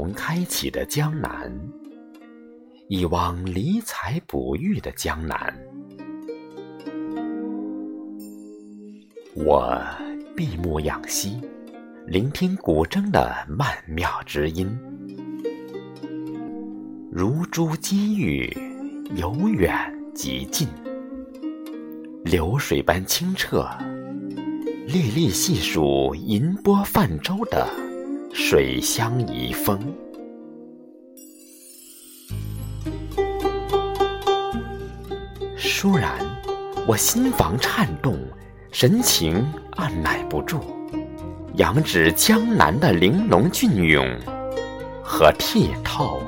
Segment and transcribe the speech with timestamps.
[0.00, 1.52] 龙开启的江南，
[2.88, 5.54] 一汪离财不遇的江南。
[9.36, 9.78] 我
[10.34, 11.38] 闭目养息，
[12.06, 14.74] 聆听古筝的曼妙之音，
[17.12, 18.50] 如珠积玉，
[19.16, 19.70] 由远
[20.14, 20.66] 及近，
[22.24, 23.68] 流水般清澈，
[24.86, 27.68] 历历细数银波泛舟的
[28.32, 29.78] 水乡遗风。
[35.56, 36.18] 倏然，
[36.86, 38.18] 我心房颤动。
[38.72, 39.44] 神情
[39.76, 40.60] 按捺不住，
[41.54, 44.06] 仰指江南的玲珑俊勇
[45.02, 46.22] 和剔透。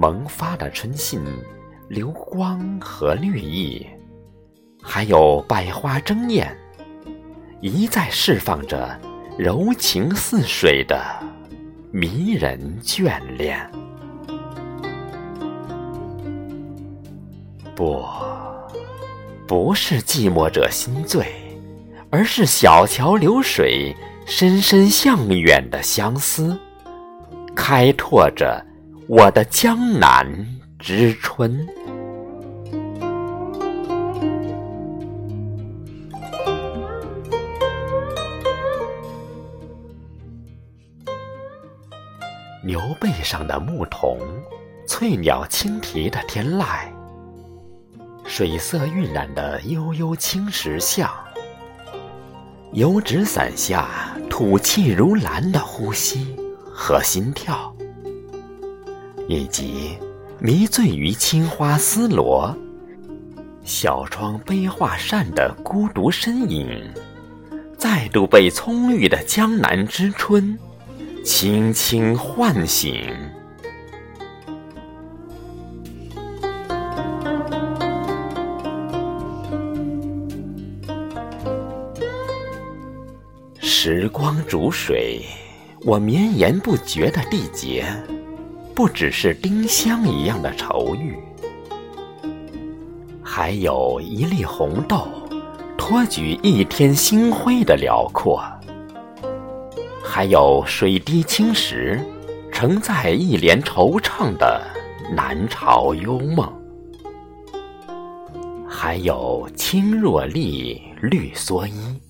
[0.00, 1.22] 萌发的春信，
[1.90, 3.86] 流光和绿意，
[4.82, 6.56] 还有百花争艳，
[7.60, 8.98] 一再释放着。
[9.36, 11.02] 柔情似水的
[11.92, 13.58] 迷人眷恋，
[17.74, 18.02] 不，
[19.46, 21.26] 不是寂寞者心醉，
[22.10, 23.94] 而是小桥流水，
[24.26, 26.58] 深深向远的相思，
[27.54, 28.62] 开拓着
[29.12, 30.24] 我的江南
[30.78, 31.66] 之春。
[42.64, 44.16] 牛背上的牧童，
[44.86, 46.86] 翠鸟轻啼的天籁，
[48.24, 51.10] 水色晕染的悠悠青石巷，
[52.74, 53.88] 油纸伞下
[54.30, 56.36] 吐气如兰的呼吸
[56.72, 57.74] 和心跳，
[59.30, 59.96] 以及
[60.40, 62.52] 迷醉于青花丝罗、
[63.62, 66.82] 小窗悲画扇的孤独身影，
[67.78, 70.58] 再度被葱郁的江南之春。
[71.22, 73.14] 轻轻唤醒，
[83.60, 85.22] 时光煮水，
[85.84, 87.84] 我绵延不绝的缔结，
[88.74, 91.14] 不只是丁香一样的愁郁，
[93.22, 95.06] 还有一粒红豆，
[95.76, 98.42] 托举一天星辉的辽阔。
[100.02, 102.00] 还有水滴青石，
[102.50, 104.60] 承载一帘惆怅的
[105.14, 106.46] 南朝幽梦；
[108.66, 112.00] 还有青箬笠，绿蓑衣，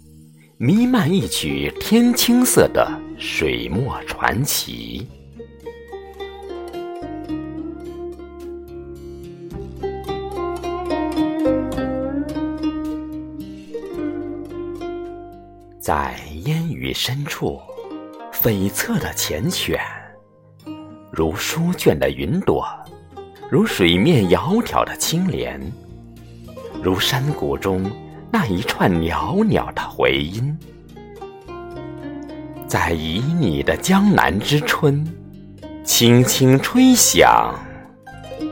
[0.56, 2.88] 弥漫一曲天青色的
[3.19, 5.06] 水墨传奇。
[15.81, 16.15] 在
[16.45, 17.59] 烟雨深处。
[18.33, 19.79] 悱恻的缱绻，
[21.11, 22.65] 如书卷的云朵，
[23.51, 25.61] 如水面窈窕的青莲，
[26.83, 27.91] 如山谷中
[28.31, 30.57] 那一串袅袅的回音，
[32.67, 35.05] 在旖旎的江南之春，
[35.85, 37.55] 轻轻吹响，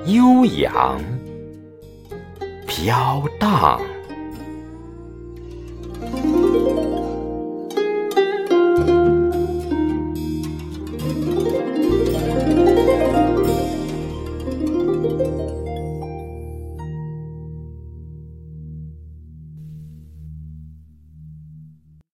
[0.04, 1.00] 悠扬，
[2.66, 3.80] 飘荡。